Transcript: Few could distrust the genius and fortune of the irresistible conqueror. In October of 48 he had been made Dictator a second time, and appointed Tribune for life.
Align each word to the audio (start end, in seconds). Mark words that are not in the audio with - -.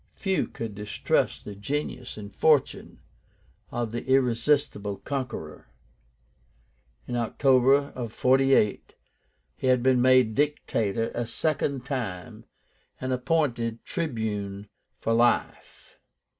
Few 0.15 0.47
could 0.47 0.73
distrust 0.73 1.45
the 1.45 1.53
genius 1.53 2.17
and 2.17 2.33
fortune 2.33 3.01
of 3.69 3.91
the 3.91 4.03
irresistible 4.07 4.97
conqueror. 4.97 5.67
In 7.07 7.15
October 7.15 7.93
of 7.93 8.11
48 8.11 8.95
he 9.55 9.67
had 9.67 9.83
been 9.83 10.01
made 10.01 10.33
Dictator 10.33 11.11
a 11.13 11.27
second 11.27 11.85
time, 11.85 12.45
and 12.99 13.13
appointed 13.13 13.83
Tribune 13.85 14.69
for 14.97 15.13
life. 15.13 15.99